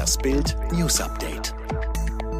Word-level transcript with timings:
Das 0.00 0.16
Bild 0.16 0.56
News 0.72 0.98
Update. 0.98 1.54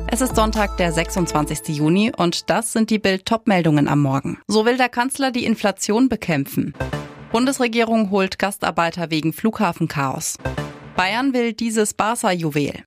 Es 0.07 0.23
ist 0.23 0.35
Sonntag, 0.35 0.79
der 0.79 0.93
26. 0.93 1.77
Juni 1.77 2.11
und 2.17 2.49
das 2.49 2.73
sind 2.73 2.89
die 2.89 2.99
Bild-Top-Meldungen 2.99 3.87
am 3.87 4.01
Morgen. 4.01 4.39
So 4.49 4.65
will 4.65 4.79
der 4.79 4.89
Kanzler 4.89 5.31
die 5.31 5.45
Inflation 5.45 6.09
bekämpfen. 6.09 6.73
Bundesregierung 7.33 8.11
holt 8.11 8.39
Gastarbeiter 8.39 9.11
wegen 9.11 9.35
Flughafenchaos. 9.35 10.39
Bayern 10.97 11.35
will 11.35 11.53
dieses 11.53 11.93
Barca-Juwel. 11.93 12.83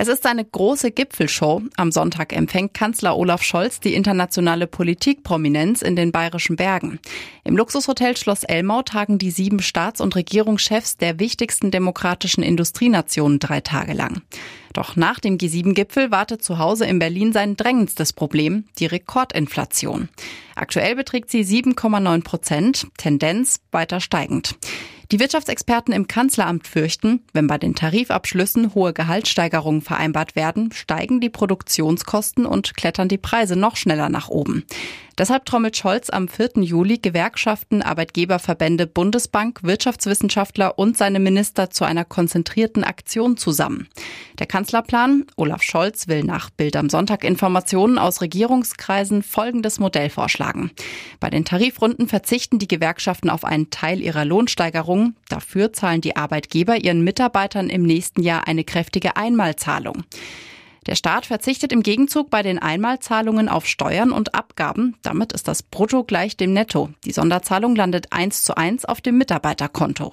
Es 0.00 0.06
ist 0.06 0.26
eine 0.26 0.44
große 0.44 0.92
Gipfelshow. 0.92 1.60
Am 1.76 1.90
Sonntag 1.90 2.32
empfängt 2.32 2.72
Kanzler 2.72 3.16
Olaf 3.16 3.42
Scholz 3.42 3.80
die 3.80 3.94
internationale 3.94 4.68
Politikprominenz 4.68 5.82
in 5.82 5.96
den 5.96 6.12
Bayerischen 6.12 6.54
Bergen. 6.54 7.00
Im 7.42 7.56
Luxushotel 7.56 8.16
Schloss 8.16 8.44
Elmau 8.44 8.82
tagen 8.82 9.18
die 9.18 9.32
sieben 9.32 9.58
Staats- 9.58 10.00
und 10.00 10.14
Regierungschefs 10.14 10.98
der 10.98 11.18
wichtigsten 11.18 11.72
demokratischen 11.72 12.44
Industrienationen 12.44 13.40
drei 13.40 13.60
Tage 13.60 13.92
lang. 13.92 14.22
Doch 14.72 14.94
nach 14.94 15.18
dem 15.18 15.36
G7-Gipfel 15.36 16.12
wartet 16.12 16.44
zu 16.44 16.58
Hause 16.58 16.86
in 16.86 17.00
Berlin 17.00 17.32
sein 17.32 17.56
drängendstes 17.56 18.12
Problem, 18.12 18.66
die 18.78 18.86
Rekordinflation. 18.86 20.10
Aktuell 20.54 20.94
beträgt 20.94 21.28
sie 21.28 21.42
7,9 21.42 22.22
Prozent, 22.22 22.86
Tendenz 22.98 23.62
weiter 23.72 23.98
steigend. 23.98 24.54
Die 25.10 25.20
Wirtschaftsexperten 25.20 25.94
im 25.94 26.06
Kanzleramt 26.06 26.66
fürchten, 26.66 27.22
wenn 27.32 27.46
bei 27.46 27.56
den 27.56 27.74
Tarifabschlüssen 27.74 28.74
hohe 28.74 28.92
Gehaltssteigerungen 28.92 29.80
vereinbart 29.80 30.36
werden, 30.36 30.70
steigen 30.70 31.18
die 31.22 31.30
Produktionskosten 31.30 32.44
und 32.44 32.76
klettern 32.76 33.08
die 33.08 33.16
Preise 33.16 33.56
noch 33.56 33.76
schneller 33.76 34.10
nach 34.10 34.28
oben. 34.28 34.66
Deshalb 35.18 35.46
trommelt 35.46 35.76
Scholz 35.76 36.10
am 36.10 36.28
4. 36.28 36.62
Juli 36.62 36.98
Gewerkschaften, 36.98 37.82
Arbeitgeberverbände, 37.82 38.86
Bundesbank, 38.86 39.64
Wirtschaftswissenschaftler 39.64 40.78
und 40.78 40.96
seine 40.96 41.18
Minister 41.18 41.70
zu 41.70 41.84
einer 41.84 42.04
konzentrierten 42.04 42.84
Aktion 42.84 43.36
zusammen. 43.36 43.88
Der 44.38 44.46
Kanzlerplan, 44.46 45.24
Olaf 45.36 45.62
Scholz 45.64 46.06
will 46.06 46.22
nach 46.22 46.50
Bild 46.50 46.76
am 46.76 46.88
Sonntag 46.88 47.24
Informationen 47.24 47.98
aus 47.98 48.20
Regierungskreisen 48.20 49.24
folgendes 49.24 49.80
Modell 49.80 50.08
vorschlagen. 50.08 50.70
Bei 51.18 51.30
den 51.30 51.44
Tarifrunden 51.44 52.06
verzichten 52.06 52.60
die 52.60 52.68
Gewerkschaften 52.68 53.28
auf 53.28 53.44
einen 53.44 53.70
Teil 53.70 54.00
ihrer 54.00 54.24
Lohnsteigerung. 54.24 55.16
Dafür 55.28 55.72
zahlen 55.72 56.00
die 56.00 56.14
Arbeitgeber 56.14 56.76
ihren 56.76 57.02
Mitarbeitern 57.02 57.70
im 57.70 57.82
nächsten 57.82 58.22
Jahr 58.22 58.46
eine 58.46 58.62
kräftige 58.62 59.16
Einmalzahlung. 59.16 60.04
Der 60.86 60.94
Staat 60.94 61.26
verzichtet 61.26 61.72
im 61.72 61.82
Gegenzug 61.82 62.30
bei 62.30 62.42
den 62.42 62.58
Einmalzahlungen 62.58 63.48
auf 63.48 63.66
Steuern 63.66 64.12
und 64.12 64.34
Abgaben. 64.34 64.96
Damit 65.02 65.32
ist 65.32 65.48
das 65.48 65.62
Brutto 65.62 66.04
gleich 66.04 66.36
dem 66.36 66.52
Netto. 66.52 66.90
Die 67.04 67.12
Sonderzahlung 67.12 67.74
landet 67.74 68.12
eins 68.12 68.44
zu 68.44 68.56
eins 68.56 68.84
auf 68.84 69.00
dem 69.00 69.18
Mitarbeiterkonto. 69.18 70.12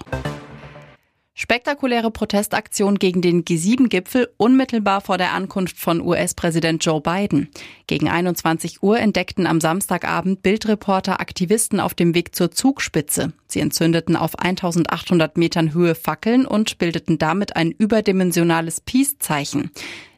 Spektakuläre 1.38 2.12
Protestaktion 2.12 2.98
gegen 2.98 3.22
den 3.22 3.44
G7-Gipfel 3.44 4.30
unmittelbar 4.38 5.02
vor 5.02 5.18
der 5.18 5.34
Ankunft 5.34 5.78
von 5.78 6.00
US-Präsident 6.00 6.86
Joe 6.86 7.02
Biden. 7.02 7.50
Gegen 7.88 8.08
21 8.08 8.82
Uhr 8.82 9.00
entdeckten 9.00 9.46
am 9.46 9.60
Samstagabend 9.60 10.44
Bildreporter 10.44 11.20
Aktivisten 11.20 11.82
auf 11.82 11.94
dem 11.94 12.16
Weg 12.16 12.34
zur 12.36 12.52
Zugspitze. 12.52 13.34
Sie 13.56 13.62
entzündeten 13.62 14.18
auf 14.18 14.38
1800 14.38 15.38
Metern 15.38 15.74
Höhe 15.74 15.96
Fackeln 15.96 16.46
und 16.46 16.78
bildeten 16.78 17.18
damit 17.18 17.56
ein 17.56 17.72
überdimensionales 17.72 18.82
Peace-Zeichen. 18.82 19.72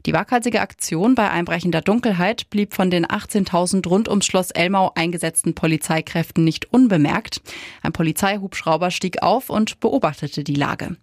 Die 0.07 0.13
waghalsige 0.13 0.59
Aktion 0.59 1.13
bei 1.13 1.29
einbrechender 1.29 1.81
Dunkelheit 1.81 2.49
blieb 2.49 2.73
von 2.73 2.89
den 2.89 3.05
18.000 3.05 3.87
rund 3.87 4.09
ums 4.09 4.25
Schloss 4.25 4.49
Elmau 4.49 4.91
eingesetzten 4.95 5.53
Polizeikräften 5.53 6.43
nicht 6.43 6.73
unbemerkt. 6.73 7.41
Ein 7.83 7.93
Polizeihubschrauber 7.93 8.89
stieg 8.89 9.21
auf 9.21 9.51
und 9.51 9.79
beobachtete 9.81 10.43
die 10.43 10.55
Lage. 10.55 10.97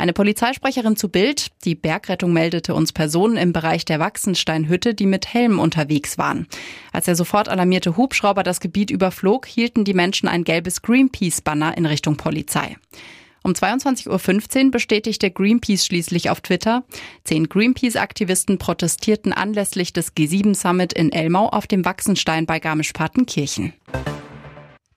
Eine 0.00 0.12
Polizeisprecherin 0.12 0.96
zu 0.96 1.08
Bild, 1.08 1.48
die 1.64 1.74
Bergrettung 1.74 2.32
meldete 2.32 2.72
uns 2.72 2.92
Personen 2.92 3.36
im 3.36 3.52
Bereich 3.52 3.84
der 3.84 3.98
Wachsensteinhütte, 3.98 4.94
die 4.94 5.06
mit 5.06 5.34
Helmen 5.34 5.58
unterwegs 5.58 6.18
waren. 6.18 6.46
Als 6.92 7.06
der 7.06 7.16
sofort 7.16 7.48
alarmierte 7.48 7.96
Hubschrauber 7.96 8.44
das 8.44 8.60
Gebiet 8.60 8.92
überflog, 8.92 9.46
hielten 9.46 9.84
die 9.84 9.94
Menschen 9.94 10.28
ein 10.28 10.44
gelbes 10.44 10.82
Greenpeace-Banner 10.82 11.76
in 11.76 11.84
Richtung 11.84 12.16
Polizei. 12.16 12.76
Um 13.42 13.54
22.15 13.54 14.66
Uhr 14.66 14.70
bestätigte 14.70 15.32
Greenpeace 15.32 15.86
schließlich 15.86 16.30
auf 16.30 16.42
Twitter, 16.42 16.84
zehn 17.24 17.48
Greenpeace-Aktivisten 17.48 18.58
protestierten 18.58 19.32
anlässlich 19.32 19.92
des 19.92 20.14
G7-Summit 20.14 20.92
in 20.92 21.10
Elmau 21.10 21.48
auf 21.48 21.66
dem 21.66 21.84
Wachsenstein 21.84 22.46
bei 22.46 22.60
Garmisch-Partenkirchen. 22.60 23.72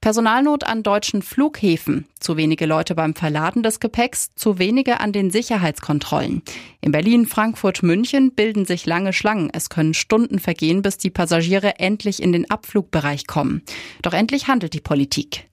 Personalnot 0.01 0.63
an 0.63 0.81
deutschen 0.81 1.21
Flughäfen, 1.21 2.07
zu 2.19 2.35
wenige 2.35 2.65
Leute 2.65 2.95
beim 2.95 3.13
Verladen 3.13 3.61
des 3.61 3.79
Gepäcks, 3.79 4.33
zu 4.33 4.57
wenige 4.57 4.99
an 4.99 5.13
den 5.13 5.29
Sicherheitskontrollen. 5.29 6.41
In 6.81 6.91
Berlin, 6.91 7.27
Frankfurt, 7.27 7.83
München 7.83 8.33
bilden 8.33 8.65
sich 8.65 8.87
lange 8.87 9.13
Schlangen. 9.13 9.51
Es 9.53 9.69
können 9.69 9.93
Stunden 9.93 10.39
vergehen, 10.39 10.81
bis 10.81 10.97
die 10.97 11.11
Passagiere 11.11 11.77
endlich 11.77 12.21
in 12.21 12.31
den 12.31 12.49
Abflugbereich 12.49 13.27
kommen. 13.27 13.61
Doch 14.01 14.13
endlich 14.13 14.47
handelt 14.47 14.73
die 14.73 14.81
Politik. 14.81 15.47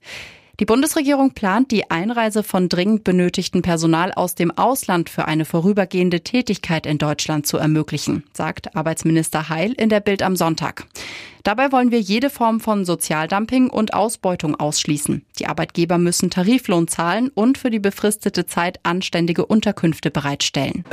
Die 0.59 0.65
Bundesregierung 0.65 1.31
plant 1.31 1.71
die 1.71 1.89
Einreise 1.89 2.43
von 2.43 2.67
dringend 2.67 3.05
benötigten 3.05 3.61
Personal 3.61 4.11
aus 4.11 4.35
dem 4.35 4.51
Ausland 4.51 5.09
für 5.09 5.23
eine 5.23 5.45
vorübergehende 5.45 6.19
Tätigkeit 6.19 6.85
in 6.85 6.97
Deutschland 6.97 7.47
zu 7.47 7.55
ermöglichen, 7.55 8.25
sagt 8.33 8.75
Arbeitsminister 8.75 9.47
Heil 9.47 9.71
in 9.71 9.87
der 9.87 10.01
Bild 10.01 10.21
am 10.21 10.35
Sonntag. 10.35 10.85
Dabei 11.43 11.71
wollen 11.71 11.91
wir 11.91 12.01
jede 12.01 12.29
Form 12.29 12.59
von 12.59 12.83
Sozialdumping 12.83 13.69
und 13.69 13.93
Ausbeutung 13.93 14.59
ausschließen. 14.59 15.25
Die 15.39 15.47
Arbeitgeber 15.47 15.97
müssen 15.97 16.29
Tariflohn 16.29 16.89
zahlen 16.89 17.29
und 17.33 17.57
für 17.57 17.69
die 17.69 17.79
befristete 17.79 18.45
Zeit 18.45 18.81
anständige 18.83 19.45
Unterkünfte 19.45 20.11
bereitstellen. 20.11 20.83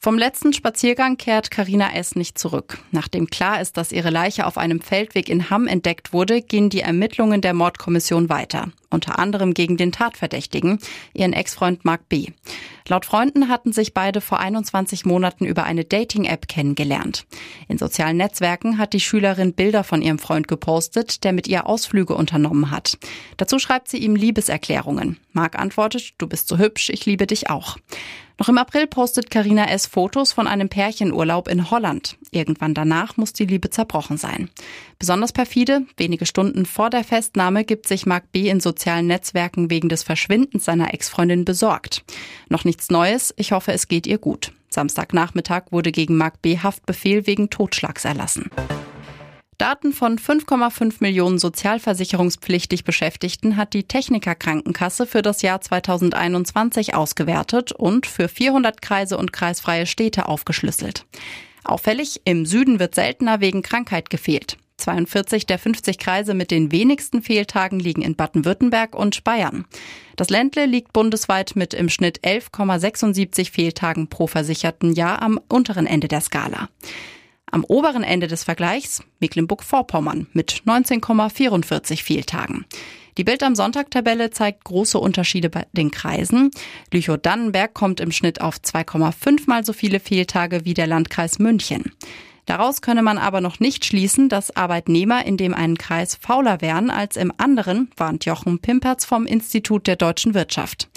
Vom 0.00 0.16
letzten 0.16 0.52
Spaziergang 0.52 1.16
kehrt 1.16 1.50
Karina 1.50 1.92
S. 1.92 2.14
nicht 2.14 2.38
zurück. 2.38 2.78
Nachdem 2.92 3.26
klar 3.26 3.60
ist, 3.60 3.76
dass 3.76 3.90
ihre 3.90 4.10
Leiche 4.10 4.46
auf 4.46 4.56
einem 4.56 4.80
Feldweg 4.80 5.28
in 5.28 5.50
Hamm 5.50 5.66
entdeckt 5.66 6.12
wurde, 6.12 6.40
gehen 6.40 6.70
die 6.70 6.82
Ermittlungen 6.82 7.40
der 7.40 7.52
Mordkommission 7.52 8.28
weiter. 8.28 8.68
Unter 8.90 9.18
anderem 9.18 9.54
gegen 9.54 9.76
den 9.76 9.90
Tatverdächtigen, 9.90 10.78
ihren 11.14 11.32
Ex-Freund 11.32 11.84
Mark 11.84 12.08
B. 12.08 12.28
Laut 12.86 13.06
Freunden 13.06 13.48
hatten 13.48 13.72
sich 13.72 13.92
beide 13.92 14.20
vor 14.20 14.38
21 14.38 15.04
Monaten 15.04 15.44
über 15.44 15.64
eine 15.64 15.84
Dating-App 15.84 16.46
kennengelernt. 16.46 17.26
In 17.66 17.76
sozialen 17.76 18.16
Netzwerken 18.16 18.78
hat 18.78 18.92
die 18.92 19.00
Schülerin 19.00 19.52
Bilder 19.52 19.82
von 19.82 20.00
ihrem 20.00 20.20
Freund 20.20 20.46
gepostet, 20.46 21.24
der 21.24 21.32
mit 21.32 21.48
ihr 21.48 21.66
Ausflüge 21.66 22.14
unternommen 22.14 22.70
hat. 22.70 22.98
Dazu 23.36 23.58
schreibt 23.58 23.88
sie 23.88 23.98
ihm 23.98 24.14
Liebeserklärungen. 24.14 25.18
Mark 25.32 25.58
antwortet, 25.58 26.12
du 26.18 26.28
bist 26.28 26.46
so 26.46 26.56
hübsch, 26.56 26.88
ich 26.88 27.04
liebe 27.04 27.26
dich 27.26 27.50
auch. 27.50 27.76
Noch 28.38 28.48
im 28.48 28.58
April 28.58 28.86
postet 28.86 29.30
Karina 29.30 29.68
S. 29.68 29.86
Fotos 29.86 30.32
von 30.32 30.46
einem 30.46 30.68
Pärchenurlaub 30.68 31.48
in 31.48 31.72
Holland. 31.72 32.16
Irgendwann 32.30 32.72
danach 32.72 33.16
muss 33.16 33.32
die 33.32 33.46
Liebe 33.46 33.70
zerbrochen 33.70 34.16
sein. 34.16 34.48
Besonders 35.00 35.32
perfide, 35.32 35.82
wenige 35.96 36.24
Stunden 36.24 36.64
vor 36.64 36.88
der 36.88 37.02
Festnahme 37.02 37.64
gibt 37.64 37.88
sich 37.88 38.06
Mark 38.06 38.30
B. 38.30 38.48
in 38.48 38.60
sozialen 38.60 39.08
Netzwerken 39.08 39.70
wegen 39.70 39.88
des 39.88 40.04
Verschwindens 40.04 40.64
seiner 40.64 40.94
Ex-Freundin 40.94 41.44
besorgt. 41.44 42.04
Noch 42.48 42.64
nichts 42.64 42.90
Neues, 42.90 43.34
ich 43.36 43.50
hoffe, 43.50 43.72
es 43.72 43.88
geht 43.88 44.06
ihr 44.06 44.18
gut. 44.18 44.52
Samstagnachmittag 44.70 45.72
wurde 45.72 45.90
gegen 45.90 46.16
Mark 46.16 46.40
B. 46.40 46.58
Haftbefehl 46.58 47.26
wegen 47.26 47.50
Totschlags 47.50 48.04
erlassen. 48.04 48.50
Daten 49.58 49.92
von 49.92 50.20
5,5 50.20 50.98
Millionen 51.00 51.40
sozialversicherungspflichtig 51.40 52.84
Beschäftigten 52.84 53.56
hat 53.56 53.74
die 53.74 53.82
Techniker 53.82 54.36
Krankenkasse 54.36 55.04
für 55.04 55.20
das 55.20 55.42
Jahr 55.42 55.60
2021 55.60 56.94
ausgewertet 56.94 57.72
und 57.72 58.06
für 58.06 58.28
400 58.28 58.80
Kreise 58.80 59.18
und 59.18 59.32
kreisfreie 59.32 59.86
Städte 59.86 60.28
aufgeschlüsselt. 60.28 61.06
Auffällig, 61.64 62.20
im 62.24 62.46
Süden 62.46 62.78
wird 62.78 62.94
seltener 62.94 63.40
wegen 63.40 63.62
Krankheit 63.62 64.10
gefehlt. 64.10 64.58
42 64.76 65.44
der 65.44 65.58
50 65.58 65.98
Kreise 65.98 66.34
mit 66.34 66.52
den 66.52 66.70
wenigsten 66.70 67.20
Fehltagen 67.20 67.80
liegen 67.80 68.02
in 68.02 68.14
Baden-Württemberg 68.14 68.94
und 68.94 69.24
Bayern. 69.24 69.64
Das 70.14 70.30
Ländle 70.30 70.66
liegt 70.66 70.92
bundesweit 70.92 71.56
mit 71.56 71.74
im 71.74 71.88
Schnitt 71.88 72.20
11,76 72.20 73.50
Fehltagen 73.50 74.06
pro 74.06 74.28
versicherten 74.28 74.92
Jahr 74.92 75.20
am 75.20 75.40
unteren 75.48 75.88
Ende 75.88 76.06
der 76.06 76.20
Skala. 76.20 76.68
Am 77.50 77.64
oberen 77.64 78.02
Ende 78.02 78.26
des 78.26 78.44
Vergleichs 78.44 79.02
Mecklenburg-Vorpommern 79.20 80.26
mit 80.32 80.62
19,44 80.66 82.02
Fehltagen. 82.02 82.66
Die 83.18 83.24
Bild 83.24 83.42
am 83.42 83.56
Sonntag-Tabelle 83.56 84.30
zeigt 84.30 84.64
große 84.64 84.98
Unterschiede 84.98 85.50
bei 85.50 85.66
den 85.72 85.90
Kreisen. 85.90 86.50
Lüchow-Dannenberg 86.92 87.74
kommt 87.74 87.98
im 87.98 88.12
Schnitt 88.12 88.40
auf 88.40 88.56
2,5 88.56 89.42
mal 89.46 89.64
so 89.64 89.72
viele 89.72 89.98
Fehltage 89.98 90.64
wie 90.64 90.74
der 90.74 90.86
Landkreis 90.86 91.40
München. 91.40 91.92
Daraus 92.48 92.80
könne 92.80 93.02
man 93.02 93.18
aber 93.18 93.42
noch 93.42 93.60
nicht 93.60 93.84
schließen, 93.84 94.30
dass 94.30 94.56
Arbeitnehmer 94.56 95.26
in 95.26 95.36
dem 95.36 95.52
einen 95.52 95.76
Kreis 95.76 96.14
fauler 96.14 96.62
wären 96.62 96.88
als 96.88 97.16
im 97.16 97.30
anderen, 97.36 97.90
warnt 97.98 98.24
Jochen 98.24 98.58
Pimperz 98.58 99.04
vom 99.04 99.26
Institut 99.26 99.86
der 99.86 99.96
deutschen 99.96 100.32
Wirtschaft. 100.32 100.88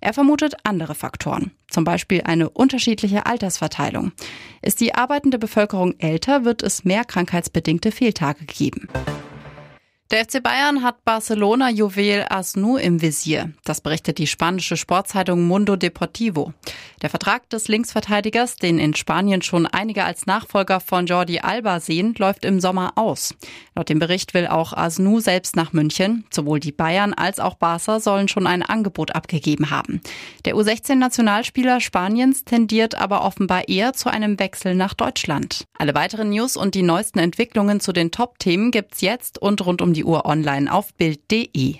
Er 0.00 0.12
vermutet 0.12 0.54
andere 0.62 0.94
Faktoren, 0.94 1.50
zum 1.68 1.82
Beispiel 1.82 2.22
eine 2.22 2.48
unterschiedliche 2.48 3.26
Altersverteilung. 3.26 4.12
Ist 4.62 4.80
die 4.80 4.94
arbeitende 4.94 5.40
Bevölkerung 5.40 5.98
älter, 5.98 6.44
wird 6.44 6.62
es 6.62 6.84
mehr 6.84 7.04
krankheitsbedingte 7.04 7.90
Fehltage 7.90 8.44
geben. 8.44 8.86
Der 10.10 10.24
FC 10.24 10.42
Bayern 10.42 10.82
hat 10.82 11.04
Barcelona-Juwel 11.04 12.26
Asnu 12.28 12.76
im 12.76 13.00
Visier. 13.00 13.52
Das 13.64 13.80
berichtet 13.80 14.18
die 14.18 14.26
spanische 14.26 14.76
Sportzeitung 14.76 15.46
Mundo 15.46 15.76
Deportivo. 15.76 16.52
Der 17.00 17.10
Vertrag 17.10 17.48
des 17.48 17.68
Linksverteidigers, 17.68 18.56
den 18.56 18.80
in 18.80 18.96
Spanien 18.96 19.40
schon 19.40 19.66
einige 19.66 20.02
als 20.02 20.26
Nachfolger 20.26 20.80
von 20.80 21.06
Jordi 21.06 21.38
Alba 21.38 21.78
sehen, 21.78 22.16
läuft 22.18 22.44
im 22.44 22.58
Sommer 22.58 22.94
aus. 22.96 23.36
Laut 23.76 23.88
dem 23.88 24.00
Bericht 24.00 24.34
will 24.34 24.48
auch 24.48 24.72
Asnu 24.72 25.20
selbst 25.20 25.54
nach 25.54 25.72
München. 25.72 26.24
Sowohl 26.30 26.58
die 26.58 26.72
Bayern 26.72 27.14
als 27.14 27.38
auch 27.38 27.54
Barca 27.54 28.00
sollen 28.00 28.26
schon 28.26 28.48
ein 28.48 28.64
Angebot 28.64 29.14
abgegeben 29.14 29.70
haben. 29.70 30.00
Der 30.44 30.56
U16-Nationalspieler 30.56 31.80
Spaniens 31.80 32.44
tendiert 32.44 32.96
aber 32.96 33.24
offenbar 33.24 33.68
eher 33.68 33.92
zu 33.92 34.10
einem 34.10 34.40
Wechsel 34.40 34.74
nach 34.74 34.94
Deutschland. 34.94 35.66
Alle 35.78 35.94
weiteren 35.94 36.30
News 36.30 36.56
und 36.56 36.74
die 36.74 36.82
neuesten 36.82 37.20
Entwicklungen 37.20 37.78
zu 37.78 37.92
den 37.92 38.10
Top-Themen 38.10 38.72
gibt's 38.72 39.02
jetzt 39.02 39.40
und 39.40 39.64
rund 39.64 39.80
um 39.80 39.94
die 39.94 39.99
die 40.00 40.04
Uhr 40.04 40.24
online 40.24 40.72
auf 40.72 40.94
Bild.de. 40.94 41.76